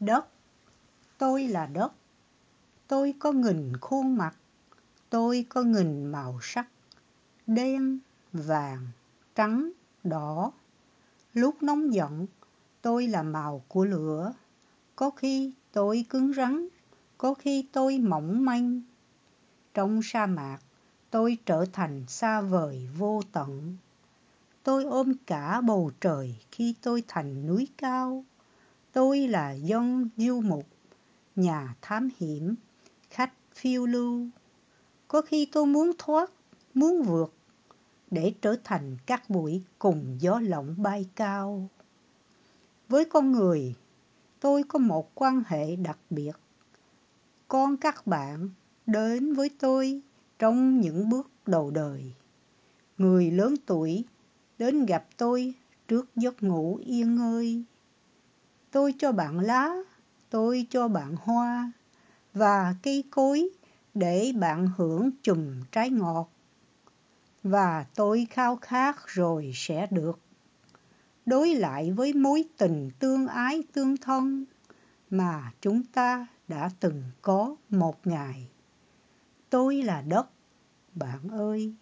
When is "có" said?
3.18-3.32, 5.48-5.62, 14.96-15.10, 17.18-17.34, 35.08-35.22, 44.62-44.78, 77.22-77.56